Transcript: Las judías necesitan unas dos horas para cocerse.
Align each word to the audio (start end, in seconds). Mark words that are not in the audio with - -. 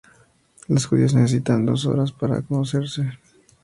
Las 0.67 0.87
judías 0.87 1.13
necesitan 1.13 1.57
unas 1.61 1.83
dos 1.83 1.85
horas 1.93 2.11
para 2.11 2.41
cocerse. 2.41 3.19